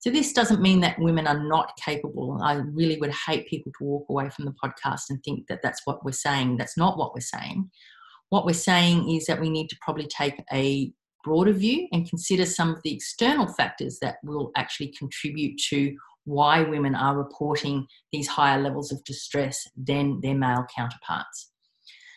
So, 0.00 0.10
this 0.10 0.32
doesn't 0.32 0.62
mean 0.62 0.80
that 0.80 0.98
women 0.98 1.26
are 1.26 1.42
not 1.42 1.72
capable. 1.84 2.38
I 2.42 2.54
really 2.54 2.98
would 2.98 3.14
hate 3.26 3.48
people 3.48 3.72
to 3.78 3.84
walk 3.84 4.06
away 4.08 4.30
from 4.30 4.46
the 4.46 4.54
podcast 4.64 5.02
and 5.10 5.22
think 5.24 5.46
that 5.48 5.60
that's 5.62 5.82
what 5.84 6.04
we're 6.04 6.12
saying. 6.12 6.56
That's 6.56 6.78
not 6.78 6.96
what 6.96 7.12
we're 7.14 7.20
saying. 7.20 7.70
What 8.30 8.46
we're 8.46 8.54
saying 8.54 9.10
is 9.10 9.26
that 9.26 9.40
we 9.40 9.50
need 9.50 9.68
to 9.68 9.76
probably 9.82 10.06
take 10.06 10.42
a 10.52 10.92
broader 11.26 11.52
view 11.52 11.88
and 11.90 12.08
consider 12.08 12.46
some 12.46 12.70
of 12.70 12.80
the 12.84 12.94
external 12.94 13.48
factors 13.48 13.98
that 14.00 14.18
will 14.22 14.52
actually 14.56 14.94
contribute 14.96 15.60
to 15.70 15.96
why 16.24 16.62
women 16.62 16.94
are 16.94 17.18
reporting 17.18 17.84
these 18.12 18.28
higher 18.28 18.62
levels 18.62 18.92
of 18.92 19.02
distress 19.02 19.58
than 19.76 20.20
their 20.20 20.36
male 20.36 20.64
counterparts. 20.74 21.50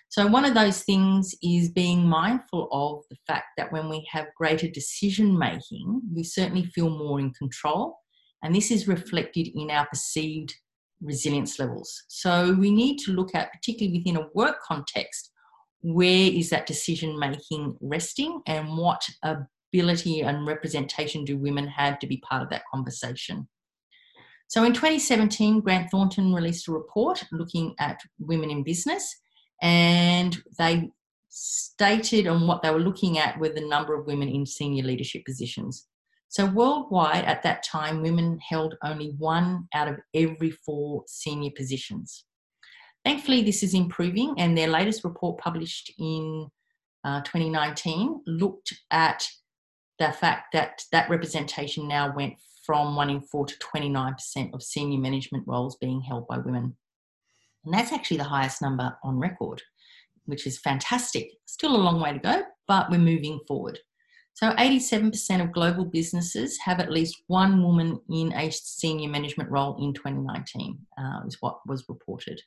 So, 0.09 0.27
one 0.27 0.45
of 0.45 0.53
those 0.53 0.83
things 0.83 1.33
is 1.41 1.71
being 1.71 2.07
mindful 2.07 2.67
of 2.71 3.03
the 3.09 3.17
fact 3.27 3.47
that 3.57 3.71
when 3.71 3.89
we 3.89 4.07
have 4.11 4.27
greater 4.37 4.67
decision 4.67 5.37
making, 5.37 6.01
we 6.15 6.23
certainly 6.23 6.65
feel 6.65 6.89
more 6.91 7.19
in 7.19 7.31
control. 7.33 7.97
And 8.43 8.55
this 8.55 8.71
is 8.71 8.87
reflected 8.87 9.49
in 9.55 9.69
our 9.69 9.85
perceived 9.87 10.55
resilience 11.01 11.59
levels. 11.59 12.03
So, 12.07 12.53
we 12.53 12.71
need 12.71 12.97
to 12.99 13.11
look 13.11 13.33
at, 13.33 13.51
particularly 13.53 13.97
within 13.99 14.17
a 14.17 14.27
work 14.33 14.57
context, 14.67 15.31
where 15.81 16.31
is 16.31 16.49
that 16.49 16.65
decision 16.65 17.17
making 17.17 17.77
resting 17.81 18.41
and 18.47 18.77
what 18.77 19.07
ability 19.23 20.21
and 20.21 20.47
representation 20.47 21.23
do 21.23 21.37
women 21.37 21.67
have 21.67 21.99
to 21.99 22.07
be 22.07 22.17
part 22.17 22.41
of 22.41 22.49
that 22.49 22.63
conversation. 22.73 23.47
So 24.47 24.63
in 24.63 24.73
2017, 24.73 25.61
Grant 25.61 25.91
Thornton 25.91 26.33
released 26.33 26.67
a 26.67 26.71
report 26.71 27.23
looking 27.31 27.75
at 27.79 28.01
women 28.17 28.49
in 28.49 28.63
business 28.63 29.15
and 29.61 30.41
they 30.57 30.89
stated 31.29 32.27
on 32.27 32.47
what 32.47 32.63
they 32.63 32.71
were 32.71 32.79
looking 32.79 33.19
at 33.19 33.39
were 33.39 33.49
the 33.49 33.67
number 33.67 33.93
of 33.93 34.07
women 34.07 34.27
in 34.27 34.45
senior 34.45 34.83
leadership 34.83 35.23
positions. 35.25 35.85
So, 36.29 36.45
worldwide 36.45 37.25
at 37.25 37.43
that 37.43 37.63
time, 37.63 38.01
women 38.01 38.39
held 38.47 38.75
only 38.83 39.15
one 39.17 39.67
out 39.73 39.87
of 39.87 39.97
every 40.13 40.51
four 40.51 41.03
senior 41.07 41.51
positions. 41.55 42.25
Thankfully, 43.05 43.43
this 43.43 43.63
is 43.63 43.73
improving, 43.73 44.35
and 44.37 44.57
their 44.57 44.67
latest 44.67 45.03
report, 45.03 45.39
published 45.39 45.91
in 45.97 46.47
uh, 47.03 47.21
2019, 47.21 48.21
looked 48.27 48.73
at 48.91 49.27
the 49.99 50.11
fact 50.11 50.53
that 50.53 50.83
that 50.91 51.09
representation 51.09 51.87
now 51.87 52.13
went 52.15 52.35
from 52.65 52.95
one 52.95 53.09
in 53.09 53.21
four 53.21 53.45
to 53.45 53.55
29% 53.57 54.53
of 54.53 54.61
senior 54.61 54.99
management 54.99 55.43
roles 55.47 55.75
being 55.77 56.01
held 56.01 56.27
by 56.27 56.37
women. 56.37 56.75
And 57.65 57.73
that's 57.73 57.91
actually 57.91 58.17
the 58.17 58.23
highest 58.25 58.61
number 58.61 58.97
on 59.03 59.17
record, 59.17 59.61
which 60.25 60.45
is 60.45 60.59
fantastic. 60.59 61.31
Still 61.45 61.75
a 61.75 61.77
long 61.77 61.99
way 61.99 62.13
to 62.13 62.19
go, 62.19 62.43
but 62.67 62.89
we're 62.89 62.99
moving 62.99 63.39
forward. 63.47 63.79
So 64.33 64.51
87% 64.51 65.41
of 65.41 65.51
global 65.51 65.83
businesses 65.83 66.57
have 66.59 66.79
at 66.79 66.91
least 66.91 67.23
one 67.27 67.61
woman 67.61 67.99
in 68.09 68.31
a 68.33 68.49
senior 68.51 69.09
management 69.09 69.49
role 69.51 69.75
in 69.83 69.93
2019, 69.93 70.77
uh, 70.97 71.21
is 71.27 71.37
what 71.41 71.59
was 71.67 71.83
reported. 71.89 72.41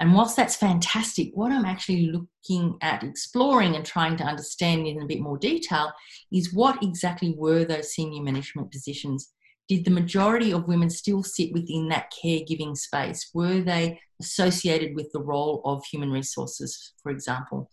And 0.00 0.14
whilst 0.14 0.36
that's 0.36 0.56
fantastic, 0.56 1.30
what 1.34 1.52
I'm 1.52 1.64
actually 1.64 2.10
looking 2.10 2.76
at 2.80 3.04
exploring 3.04 3.76
and 3.76 3.84
trying 3.84 4.16
to 4.16 4.24
understand 4.24 4.86
in 4.86 5.00
a 5.00 5.06
bit 5.06 5.20
more 5.20 5.38
detail 5.38 5.92
is 6.32 6.52
what 6.52 6.82
exactly 6.82 7.34
were 7.36 7.64
those 7.64 7.92
senior 7.92 8.22
management 8.22 8.72
positions 8.72 9.32
did 9.68 9.84
the 9.84 9.90
majority 9.90 10.52
of 10.52 10.68
women 10.68 10.90
still 10.90 11.22
sit 11.22 11.52
within 11.52 11.88
that 11.88 12.12
caregiving 12.12 12.76
space? 12.76 13.30
Were 13.32 13.60
they 13.60 14.00
associated 14.20 14.94
with 14.94 15.10
the 15.12 15.20
role 15.20 15.62
of 15.64 15.84
human 15.84 16.10
resources, 16.10 16.92
for 17.02 17.10
example? 17.10 17.70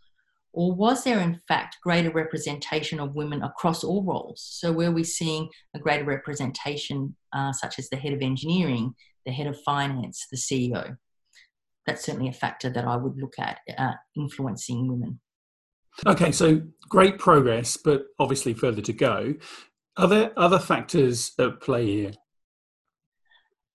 Or 0.53 0.73
was 0.73 1.03
there, 1.03 1.19
in 1.19 1.39
fact, 1.47 1.77
greater 1.83 2.09
representation 2.09 2.99
of 2.99 3.15
women 3.15 3.43
across 3.43 3.83
all 3.83 4.03
roles? 4.03 4.41
So, 4.41 4.71
were 4.71 4.91
we 4.91 5.03
seeing 5.03 5.49
a 5.75 5.79
greater 5.79 6.05
representation, 6.05 7.15
uh, 7.33 7.51
such 7.51 7.77
as 7.77 7.89
the 7.89 7.97
head 7.97 8.13
of 8.13 8.21
engineering, 8.21 8.93
the 9.25 9.31
head 9.31 9.47
of 9.47 9.61
finance, 9.61 10.25
the 10.31 10.37
CEO? 10.37 10.97
That's 11.85 12.05
certainly 12.05 12.29
a 12.29 12.33
factor 12.33 12.69
that 12.69 12.85
I 12.85 12.95
would 12.95 13.17
look 13.17 13.33
at 13.39 13.59
uh, 13.77 13.93
influencing 14.15 14.87
women. 14.87 15.19
Okay, 16.05 16.31
so 16.31 16.61
great 16.87 17.17
progress, 17.17 17.77
but 17.77 18.05
obviously 18.19 18.53
further 18.53 18.81
to 18.81 18.93
go. 18.93 19.35
Are 19.97 20.07
there 20.07 20.31
other 20.37 20.59
factors 20.59 21.33
at 21.39 21.59
play 21.61 21.85
here? 21.85 22.11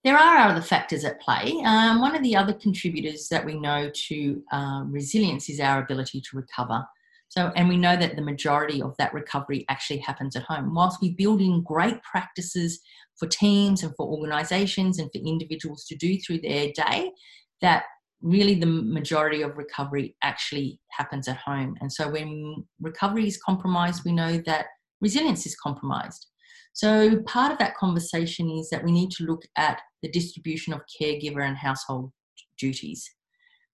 There 0.05 0.17
are 0.17 0.49
other 0.49 0.61
factors 0.61 1.05
at 1.05 1.21
play. 1.21 1.63
Um, 1.65 2.01
one 2.01 2.15
of 2.15 2.23
the 2.23 2.37
other 2.37 2.53
contributors 2.53 3.29
that 3.29 3.45
we 3.45 3.59
know 3.59 3.91
to 4.09 4.43
um, 4.53 4.93
resilience 4.93 5.49
is 5.49 5.61
our 5.61 5.83
ability 5.83 6.21
to 6.21 6.37
recover. 6.37 6.85
So, 7.29 7.51
and 7.57 7.69
we 7.69 7.79
know 7.79 7.97
that 7.97 8.15
the 8.15 8.23
majority 8.23 8.83
of 8.83 8.95
that 8.99 9.15
recovery 9.15 9.65
actually 9.69 9.99
happens 9.99 10.37
at 10.37 10.45
home. 10.45 10.75
Whilst 10.75 11.01
we 11.01 11.15
build 11.15 11.41
in 11.41 11.63
great 11.63 12.03
practices 12.03 12.81
for 13.17 13.27
teams 13.27 13.83
and 13.83 13.95
for 13.97 14.07
organisations 14.07 14.99
and 14.99 15.11
for 15.11 15.19
individuals 15.19 15.85
to 15.87 15.97
do 15.97 16.19
through 16.19 16.43
their 16.43 16.71
day, 16.73 17.11
that 17.61 17.85
really 18.25 18.55
the 18.55 18.67
majority 18.67 19.43
of 19.43 19.59
recovery 19.59 20.17
actually 20.23 20.81
happens 20.91 21.29
at 21.29 21.37
home. 21.37 21.77
And 21.81 21.93
so, 21.93 22.09
when 22.11 22.65
recovery 22.81 23.29
is 23.29 23.41
compromised, 23.41 24.03
we 24.05 24.13
know 24.13 24.39
that 24.47 24.67
resilience 25.01 25.47
is 25.47 25.55
compromised. 25.55 26.27
So, 26.73 27.21
part 27.23 27.53
of 27.53 27.59
that 27.59 27.77
conversation 27.77 28.51
is 28.51 28.71
that 28.71 28.83
we 28.83 28.91
need 28.91 29.11
to 29.13 29.25
look 29.25 29.43
at 29.57 29.81
the 30.03 30.09
distribution 30.11 30.73
of 30.73 30.81
caregiver 31.01 31.47
and 31.47 31.57
household 31.57 32.11
duties. 32.59 33.09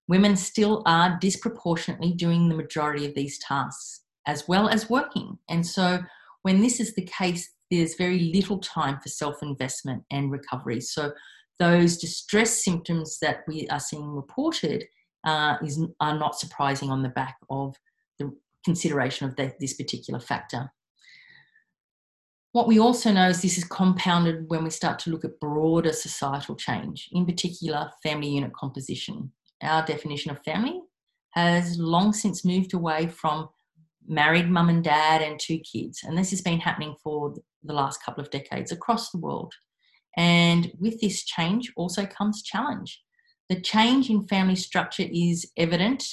Women 0.09 0.35
still 0.37 0.83
are 0.85 1.17
disproportionately 1.21 2.13
doing 2.13 2.49
the 2.49 2.57
majority 2.57 3.07
of 3.07 3.15
these 3.15 3.39
tasks, 3.39 4.01
as 4.27 4.49
well 4.49 4.69
as 4.69 4.91
working. 4.91 5.39
And 5.49 5.65
so, 5.65 6.01
when 6.43 6.61
this 6.61 6.81
is 6.81 6.95
the 6.95 7.07
case, 7.07 7.49
there's 7.71 7.95
very 7.95 8.33
little 8.35 8.59
time 8.59 8.99
for 9.01 9.09
self 9.09 9.37
investment 9.43 10.03
and 10.11 10.33
recovery. 10.33 10.81
So, 10.81 11.13
those 11.61 11.99
distress 11.99 12.65
symptoms 12.65 13.19
that 13.21 13.45
we 13.47 13.69
are 13.69 13.79
seeing 13.79 14.09
reported 14.09 14.85
uh, 15.25 15.57
is, 15.63 15.81
are 16.01 16.19
not 16.19 16.39
surprising 16.39 16.91
on 16.91 17.03
the 17.03 17.11
back 17.11 17.37
of 17.51 17.77
the 18.19 18.35
consideration 18.65 19.29
of 19.29 19.37
the, 19.37 19.53
this 19.61 19.75
particular 19.75 20.19
factor. 20.19 20.73
What 22.53 22.67
we 22.67 22.81
also 22.81 23.13
know 23.13 23.29
is 23.29 23.43
this 23.43 23.59
is 23.59 23.65
compounded 23.65 24.47
when 24.49 24.65
we 24.65 24.71
start 24.71 24.99
to 25.01 25.11
look 25.11 25.25
at 25.25 25.39
broader 25.39 25.93
societal 25.93 26.57
change, 26.57 27.09
in 27.13 27.25
particular, 27.25 27.91
family 28.03 28.31
unit 28.31 28.53
composition. 28.55 29.31
Our 29.63 29.85
definition 29.85 30.33
of 30.33 30.43
family 30.43 30.81
has 31.33 31.79
long 31.79 32.13
since 32.13 32.45
moved 32.45 32.75
away 32.75 33.07
from 33.07 33.51
married 34.09 34.49
mum 34.51 34.71
and 34.71 34.83
dad 34.83 35.23
and 35.23 35.39
two 35.39 35.59
kids. 35.59 36.01
And 36.03 36.19
this 36.19 36.31
has 36.31 36.41
been 36.41 36.59
happening 36.59 36.97
for 37.05 37.35
the 37.63 37.75
last 37.75 38.03
couple 38.03 38.25
of 38.25 38.31
decades 38.31 38.73
across 38.73 39.11
the 39.11 39.19
world. 39.19 39.53
And 40.17 40.73
with 40.79 41.01
this 41.01 41.25
change 41.25 41.73
also 41.77 42.07
comes 42.07 42.43
challenge. 42.43 43.03
The 43.49 43.61
change 43.61 44.11
in 44.11 44.27
family 44.27 44.57
structure 44.57 45.07
is 45.11 45.51
evident 45.57 46.05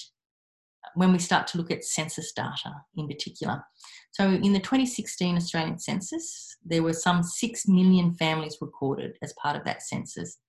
when 0.96 1.12
we 1.12 1.20
start 1.20 1.48
to 1.48 1.58
look 1.58 1.70
at 1.70 1.84
census 1.84 2.32
data 2.32 2.74
in 2.96 3.08
particular. 3.08 3.64
So, 4.12 4.30
in 4.30 4.54
the 4.54 4.60
2016 4.60 5.36
Australian 5.36 5.78
census, 5.78 6.58
there 6.66 6.82
were 6.82 6.94
some 6.94 7.22
6 7.22 7.68
million 7.68 8.14
families 8.16 8.58
recorded 8.62 9.18
as 9.22 9.34
part 9.42 9.56
of 9.56 9.64
that 9.66 9.84
census. 9.84 10.40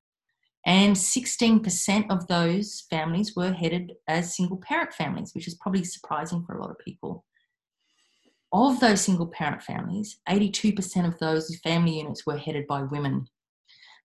And 0.67 0.97
16% 0.97 2.11
of 2.11 2.27
those 2.27 2.85
families 2.91 3.35
were 3.37 3.53
headed 3.53 3.93
as 4.07 4.37
single 4.37 4.59
parent 4.59 4.93
families, 4.93 5.33
which 5.35 5.47
is 5.47 5.55
probably 5.55 5.85
surprising 5.85 6.45
for 6.45 6.57
a 6.57 6.61
lot 6.61 6.71
of 6.71 6.79
people. 6.79 7.25
Of 8.53 8.81
those 8.81 9.03
single 9.03 9.27
parent 9.27 9.63
families, 9.63 10.19
82% 10.29 11.07
of 11.07 11.19
those 11.19 11.55
family 11.63 11.99
units 11.99 12.25
were 12.27 12.39
headed 12.39 12.67
by 12.67 12.83
women. 12.83 13.27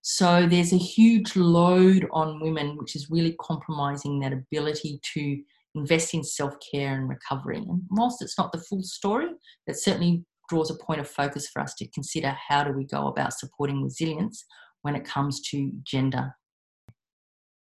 So 0.03 0.45
there's 0.45 0.73
a 0.73 0.77
huge 0.77 1.35
load 1.35 2.07
on 2.11 2.41
women, 2.41 2.77
which 2.77 2.95
is 2.95 3.09
really 3.09 3.35
compromising 3.41 4.19
that 4.19 4.33
ability 4.33 4.99
to 5.13 5.41
invest 5.75 6.13
in 6.13 6.23
self 6.23 6.55
care 6.71 6.95
and 6.95 7.09
recovery. 7.09 7.57
And 7.57 7.81
whilst 7.89 8.21
it's 8.21 8.37
not 8.37 8.51
the 8.51 8.59
full 8.59 8.83
story, 8.83 9.27
it 9.65 9.77
certainly 9.77 10.25
draws 10.49 10.69
a 10.69 10.75
point 10.75 10.99
of 10.99 11.09
focus 11.09 11.47
for 11.47 11.61
us 11.61 11.73
to 11.75 11.87
consider 11.87 12.35
how 12.49 12.63
do 12.63 12.73
we 12.73 12.85
go 12.85 13.07
about 13.07 13.33
supporting 13.33 13.81
resilience 13.81 14.45
when 14.81 14.95
it 14.95 15.05
comes 15.05 15.41
to 15.49 15.71
gender 15.83 16.33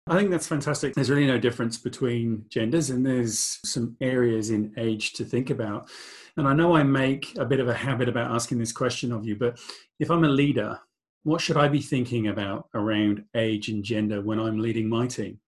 I 0.07 0.19
think 0.19 0.29
that's 0.29 0.47
fantastic. 0.47 0.93
There's 0.93 1.09
really 1.09 1.25
no 1.25 1.39
difference 1.39 1.79
between 1.79 2.45
genders, 2.49 2.91
and 2.91 3.03
there's 3.03 3.59
some 3.65 3.97
areas 3.99 4.51
in 4.51 4.71
age 4.77 5.13
to 5.13 5.25
think 5.25 5.49
about. 5.49 5.89
And 6.37 6.47
I 6.47 6.53
know 6.53 6.75
I 6.75 6.83
make 6.83 7.35
a 7.39 7.45
bit 7.45 7.59
of 7.59 7.67
a 7.67 7.73
habit 7.73 8.07
about 8.07 8.29
asking 8.29 8.59
this 8.59 8.71
question 8.71 9.11
of 9.11 9.25
you, 9.25 9.35
but 9.35 9.59
if 9.99 10.11
I'm 10.11 10.23
a 10.23 10.29
leader, 10.29 10.79
what 11.25 11.41
should 11.41 11.57
I 11.57 11.67
be 11.67 11.81
thinking 11.81 12.27
about 12.27 12.69
around 12.75 13.23
age 13.35 13.67
and 13.67 13.83
gender 13.83 14.21
when 14.21 14.39
I'm 14.39 14.59
leading 14.59 14.87
my 14.87 15.07
team? 15.07 15.39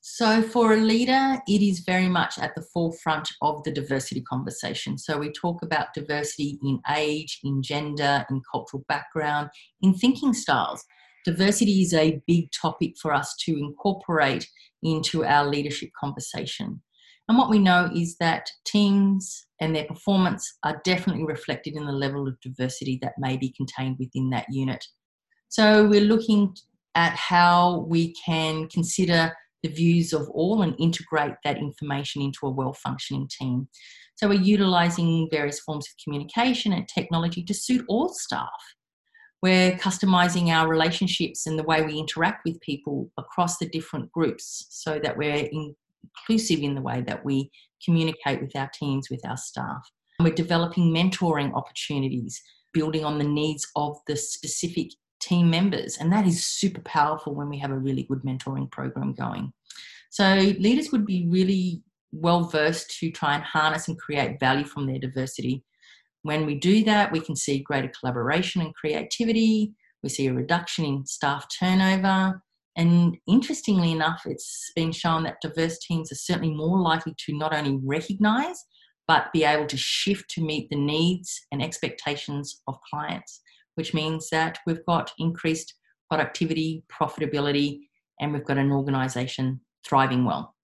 So, 0.00 0.40
for 0.40 0.72
a 0.72 0.76
leader, 0.76 1.40
it 1.48 1.62
is 1.62 1.80
very 1.80 2.08
much 2.08 2.38
at 2.38 2.54
the 2.54 2.62
forefront 2.72 3.28
of 3.40 3.64
the 3.64 3.72
diversity 3.72 4.20
conversation. 4.20 4.98
So, 4.98 5.18
we 5.18 5.32
talk 5.32 5.62
about 5.62 5.94
diversity 5.94 6.60
in 6.62 6.80
age, 6.94 7.40
in 7.42 7.60
gender, 7.60 8.24
in 8.30 8.40
cultural 8.50 8.84
background, 8.88 9.50
in 9.80 9.94
thinking 9.94 10.32
styles. 10.32 10.84
Diversity 11.24 11.82
is 11.82 11.92
a 11.92 12.20
big 12.28 12.50
topic 12.52 12.94
for 13.00 13.12
us 13.12 13.34
to 13.44 13.58
incorporate 13.58 14.48
into 14.82 15.24
our 15.24 15.44
leadership 15.44 15.90
conversation. 15.98 16.82
And 17.28 17.38
what 17.38 17.50
we 17.50 17.58
know 17.58 17.90
is 17.94 18.16
that 18.18 18.50
teams 18.64 19.46
and 19.60 19.74
their 19.74 19.84
performance 19.84 20.58
are 20.64 20.80
definitely 20.84 21.24
reflected 21.24 21.76
in 21.76 21.86
the 21.86 21.92
level 21.92 22.26
of 22.26 22.40
diversity 22.40 22.98
that 23.02 23.14
may 23.18 23.36
be 23.36 23.54
contained 23.56 23.96
within 23.98 24.30
that 24.30 24.46
unit. 24.50 24.84
So, 25.48 25.86
we're 25.86 26.00
looking 26.00 26.54
at 26.94 27.14
how 27.14 27.86
we 27.88 28.14
can 28.14 28.68
consider 28.68 29.32
the 29.62 29.68
views 29.68 30.12
of 30.12 30.28
all 30.30 30.62
and 30.62 30.74
integrate 30.78 31.34
that 31.44 31.56
information 31.56 32.22
into 32.22 32.46
a 32.46 32.50
well 32.50 32.72
functioning 32.72 33.28
team. 33.28 33.68
So 34.16 34.28
we're 34.28 34.40
utilising 34.40 35.28
various 35.30 35.60
forms 35.60 35.86
of 35.86 35.94
communication 36.02 36.72
and 36.72 36.86
technology 36.88 37.42
to 37.44 37.54
suit 37.54 37.84
all 37.88 38.08
staff. 38.08 38.48
We're 39.42 39.72
customising 39.72 40.48
our 40.48 40.68
relationships 40.68 41.46
and 41.46 41.58
the 41.58 41.64
way 41.64 41.82
we 41.82 41.98
interact 41.98 42.42
with 42.44 42.60
people 42.60 43.10
across 43.18 43.58
the 43.58 43.68
different 43.68 44.12
groups 44.12 44.66
so 44.70 45.00
that 45.02 45.16
we're 45.16 45.48
inclusive 46.04 46.60
in 46.60 46.74
the 46.74 46.82
way 46.82 47.02
that 47.06 47.24
we 47.24 47.50
communicate 47.84 48.40
with 48.40 48.54
our 48.56 48.70
teams, 48.74 49.08
with 49.10 49.26
our 49.26 49.36
staff. 49.36 49.88
We're 50.20 50.34
developing 50.34 50.94
mentoring 50.94 51.54
opportunities, 51.54 52.40
building 52.72 53.04
on 53.04 53.18
the 53.18 53.24
needs 53.24 53.66
of 53.76 53.96
the 54.06 54.16
specific 54.16 54.90
team 55.20 55.50
members. 55.50 55.98
And 55.98 56.12
that 56.12 56.26
is 56.26 56.44
super 56.44 56.80
powerful 56.82 57.34
when 57.34 57.48
we 57.48 57.58
have 57.58 57.70
a 57.70 57.78
really 57.78 58.04
good 58.04 58.22
mentoring 58.22 58.70
program 58.70 59.14
going. 59.14 59.52
So 60.10 60.34
leaders 60.58 60.92
would 60.92 61.06
be 61.06 61.26
really 61.28 61.82
well 62.12 62.44
versed 62.44 62.98
to 62.98 63.10
try 63.10 63.34
and 63.34 63.42
harness 63.42 63.88
and 63.88 63.98
create 63.98 64.38
value 64.38 64.64
from 64.64 64.86
their 64.86 64.98
diversity. 64.98 65.64
When 66.22 66.46
we 66.46 66.54
do 66.56 66.84
that, 66.84 67.10
we 67.10 67.20
can 67.20 67.34
see 67.34 67.60
greater 67.60 67.90
collaboration 67.98 68.60
and 68.60 68.74
creativity. 68.74 69.72
We 70.02 70.08
see 70.08 70.26
a 70.26 70.32
reduction 70.32 70.84
in 70.84 71.06
staff 71.06 71.46
turnover. 71.58 72.42
And 72.76 73.16
interestingly 73.28 73.92
enough, 73.92 74.22
it's 74.24 74.72
been 74.74 74.92
shown 74.92 75.24
that 75.24 75.40
diverse 75.42 75.78
teams 75.78 76.10
are 76.10 76.16
certainly 76.16 76.54
more 76.54 76.80
likely 76.80 77.14
to 77.26 77.36
not 77.36 77.54
only 77.54 77.78
recognize, 77.84 78.64
but 79.06 79.32
be 79.32 79.44
able 79.44 79.66
to 79.66 79.76
shift 79.76 80.30
to 80.30 80.40
meet 80.40 80.70
the 80.70 80.76
needs 80.76 81.40
and 81.50 81.62
expectations 81.62 82.62
of 82.66 82.78
clients 82.90 83.42
which 83.74 83.94
means 83.94 84.28
that 84.30 84.58
we've 84.66 84.84
got 84.86 85.12
increased 85.18 85.74
productivity, 86.08 86.84
profitability, 86.92 87.80
and 88.20 88.32
we've 88.32 88.44
got 88.44 88.58
an 88.58 88.70
organization 88.70 89.60
thriving 89.86 90.24
well. 90.24 90.54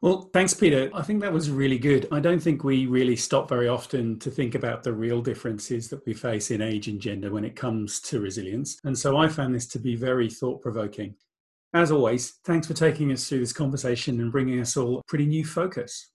Well, 0.00 0.30
thanks, 0.32 0.54
Peta. 0.54 0.90
I 0.94 1.02
think 1.02 1.20
that 1.22 1.32
was 1.32 1.50
really 1.50 1.78
good. 1.78 2.06
I 2.12 2.20
don't 2.20 2.40
think 2.40 2.62
we 2.62 2.86
really 2.86 3.16
stop 3.16 3.48
very 3.48 3.66
often 3.66 4.18
to 4.20 4.30
think 4.30 4.54
about 4.54 4.84
the 4.84 4.92
real 4.92 5.20
differences 5.20 5.88
that 5.88 6.04
we 6.06 6.14
face 6.14 6.52
in 6.52 6.62
age 6.62 6.86
and 6.86 7.00
gender 7.00 7.32
when 7.32 7.44
it 7.44 7.56
comes 7.56 8.00
to 8.02 8.20
resilience. 8.20 8.78
And 8.84 8.96
so 8.96 9.16
I 9.16 9.26
found 9.26 9.54
this 9.54 9.66
to 9.68 9.80
be 9.80 9.96
very 9.96 10.30
thought 10.30 10.62
provoking. 10.62 11.16
As 11.74 11.90
always, 11.90 12.38
thanks 12.44 12.66
for 12.66 12.74
taking 12.74 13.12
us 13.12 13.28
through 13.28 13.40
this 13.40 13.52
conversation 13.52 14.20
and 14.20 14.32
bringing 14.32 14.60
us 14.60 14.76
all 14.76 14.98
a 14.98 15.02
pretty 15.06 15.26
new 15.26 15.44
focus. 15.44 16.10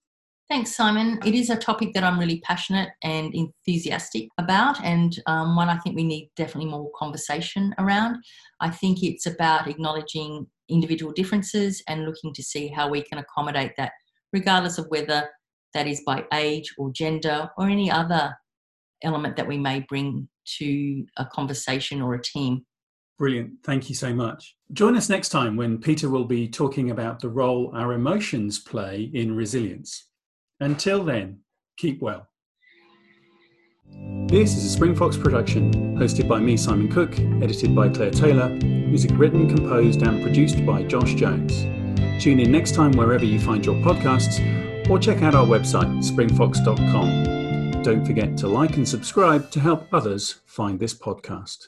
Thanks, 0.49 0.75
Simon. 0.75 1.19
It 1.25 1.35
is 1.35 1.49
a 1.49 1.55
topic 1.55 1.93
that 1.93 2.03
I'm 2.03 2.19
really 2.19 2.41
passionate 2.41 2.89
and 3.01 3.33
enthusiastic 3.33 4.27
about, 4.37 4.83
and 4.83 5.17
um, 5.25 5.55
one 5.55 5.69
I 5.69 5.77
think 5.77 5.95
we 5.95 6.03
need 6.03 6.29
definitely 6.35 6.69
more 6.69 6.91
conversation 6.95 7.73
around. 7.77 8.17
I 8.59 8.69
think 8.69 9.03
it's 9.03 9.25
about 9.25 9.67
acknowledging 9.67 10.45
individual 10.69 11.13
differences 11.13 11.81
and 11.87 12.05
looking 12.05 12.33
to 12.33 12.43
see 12.43 12.67
how 12.67 12.89
we 12.89 13.01
can 13.03 13.19
accommodate 13.19 13.71
that, 13.77 13.93
regardless 14.33 14.77
of 14.77 14.85
whether 14.89 15.29
that 15.73 15.87
is 15.87 16.01
by 16.05 16.25
age 16.33 16.73
or 16.77 16.91
gender 16.91 17.49
or 17.57 17.69
any 17.69 17.89
other 17.89 18.35
element 19.01 19.35
that 19.37 19.47
we 19.47 19.57
may 19.57 19.79
bring 19.87 20.27
to 20.57 21.05
a 21.17 21.25
conversation 21.25 22.01
or 22.01 22.15
a 22.15 22.21
team. 22.21 22.65
Brilliant. 23.17 23.53
Thank 23.63 23.89
you 23.89 23.95
so 23.95 24.13
much. 24.13 24.55
Join 24.73 24.97
us 24.97 25.07
next 25.07 25.29
time 25.29 25.55
when 25.55 25.77
Peta 25.77 26.09
will 26.09 26.25
be 26.25 26.47
talking 26.47 26.89
about 26.89 27.19
the 27.19 27.29
role 27.29 27.71
our 27.75 27.93
emotions 27.93 28.57
play 28.57 29.11
in 29.13 29.35
resilience. 29.35 30.05
Until 30.59 31.03
then, 31.03 31.41
keep 31.77 32.01
well. 32.01 32.27
This 34.25 34.57
is 34.57 34.73
a 34.73 34.79
Springfox 34.79 35.21
production, 35.21 35.95
hosted 35.95 36.27
by 36.27 36.39
me, 36.39 36.57
Simon 36.57 36.91
Cook, 36.91 37.19
edited 37.43 37.75
by 37.75 37.87
Claire 37.89 38.09
Taylor, 38.09 38.49
music 38.49 39.11
written, 39.13 39.47
composed, 39.47 40.01
and 40.01 40.23
produced 40.23 40.65
by 40.65 40.81
Josh 40.81 41.13
Jones. 41.13 41.53
Tune 42.23 42.39
in 42.39 42.51
next 42.51 42.73
time 42.73 42.93
wherever 42.93 43.25
you 43.25 43.39
find 43.39 43.63
your 43.63 43.75
podcasts, 43.75 44.39
or 44.89 44.97
check 44.97 45.21
out 45.21 45.35
our 45.35 45.45
website, 45.45 46.03
springfox.com. 46.03 47.83
Don't 47.83 48.03
forget 48.03 48.35
to 48.37 48.47
like 48.47 48.75
and 48.77 48.89
subscribe 48.89 49.51
to 49.51 49.59
help 49.59 49.87
others 49.93 50.39
find 50.47 50.79
this 50.79 50.95
podcast. 50.95 51.67